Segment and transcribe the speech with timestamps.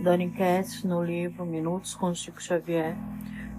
[0.00, 2.96] Dani Katz no livro Minutos com Chico Xavier,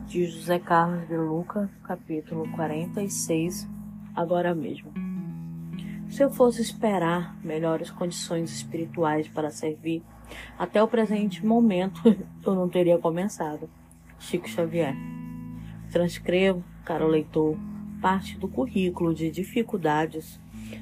[0.07, 3.67] de José Carlos de Luca, capítulo 46,
[4.15, 4.89] agora mesmo.
[6.07, 10.01] Se eu fosse esperar melhores condições espirituais para servir,
[10.57, 12.01] até o presente momento
[12.45, 13.69] eu não teria começado.
[14.17, 14.95] Chico Xavier.
[15.91, 17.57] Transcrevo, caro leitor,
[18.01, 20.39] parte do currículo de dificuldades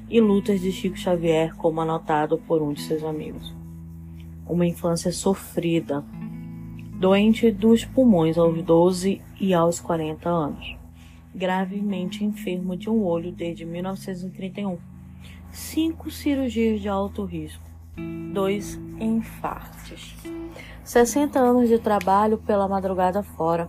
[0.08, 3.58] e lutas de Chico Xavier, como anotado por um de seus amigos.
[4.48, 6.02] Uma infância sofrida,
[6.98, 10.76] doente dos pulmões aos 12 e aos 40 anos,
[11.34, 14.78] gravemente enfermo de um olho desde 1931,
[15.52, 17.62] cinco cirurgias de alto risco,
[18.32, 20.16] dois infartos,
[20.82, 23.68] 60 anos de trabalho pela madrugada fora,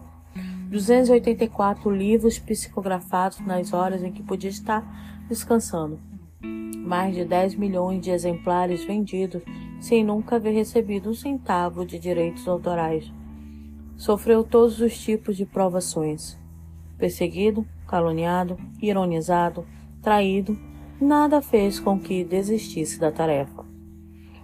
[0.70, 4.84] 284 livros psicografados nas horas em que podia estar
[5.28, 6.00] descansando,
[6.42, 9.44] mais de 10 milhões de exemplares vendidos
[9.80, 13.12] sem nunca haver recebido um centavo de direitos autorais.
[13.96, 16.38] Sofreu todos os tipos de provações.
[16.98, 19.66] Perseguido, caluniado, ironizado,
[20.02, 20.58] traído,
[21.00, 23.66] nada fez com que desistisse da tarefa.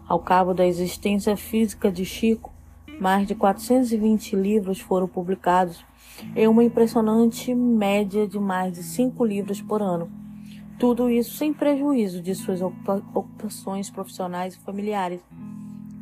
[0.08, 2.54] Ao cabo da existência física de Chico,
[3.00, 5.84] mais de 420 livros foram publicados
[6.36, 10.25] em uma impressionante média de mais de cinco livros por ano
[10.80, 15.22] tudo isso sem prejuízo de suas ocupações profissionais e familiares,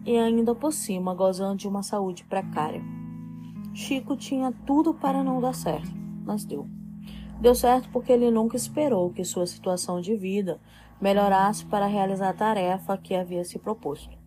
[0.06, 2.82] e ainda por cima gozando de uma saúde precária.
[3.74, 5.92] Chico tinha tudo para não dar certo,
[6.26, 6.68] mas deu.
[7.40, 10.60] Deu certo porque ele nunca esperou que sua situação de vida
[11.02, 14.18] melhorasse para realizar a tarefa que havia se proposto.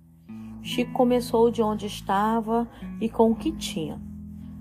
[0.62, 2.68] Chico começou de onde estava
[3.00, 4.00] e com o que tinha.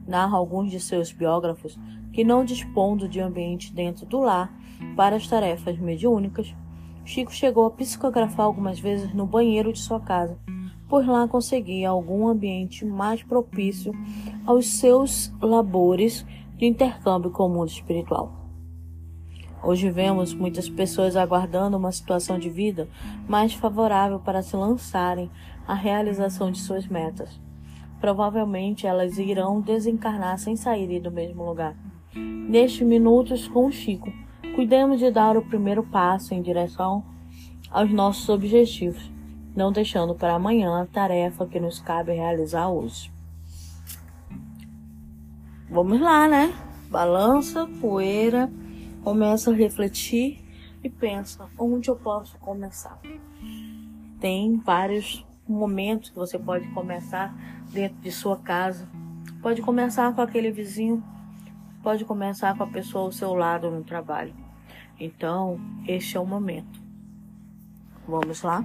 [0.08, 1.78] Narra alguns de seus biógrafos
[2.16, 4.58] que, não dispondo de ambiente dentro do lar,
[4.96, 6.56] para as tarefas mediúnicas,
[7.04, 10.40] Chico chegou a psicografar algumas vezes no banheiro de sua casa,
[10.88, 13.92] pois lá conseguia algum ambiente mais propício
[14.46, 18.32] aos seus labores de intercâmbio com o mundo espiritual.
[19.62, 22.88] Hoje vemos muitas pessoas aguardando uma situação de vida
[23.28, 25.30] mais favorável para se lançarem
[25.68, 27.42] à realização de suas metas.
[28.00, 31.76] Provavelmente elas irão desencarnar sem saírem do mesmo lugar.
[32.16, 34.12] Nestes minutos com o Chico,
[34.56, 37.04] Cuidemos de dar o primeiro passo em direção
[37.70, 39.12] aos nossos objetivos,
[39.54, 43.12] não deixando para amanhã a tarefa que nos cabe realizar hoje.
[45.70, 46.56] Vamos lá, né?
[46.90, 48.50] Balança, poeira,
[49.04, 50.42] começa a refletir
[50.82, 52.98] e pensa onde eu posso começar.
[54.22, 57.36] Tem vários momentos que você pode começar
[57.74, 58.88] dentro de sua casa.
[59.42, 61.04] Pode começar com aquele vizinho,
[61.86, 64.34] pode começar com a pessoa ao seu lado no trabalho.
[65.00, 66.82] Então, este é o momento.
[68.08, 68.64] Vamos lá?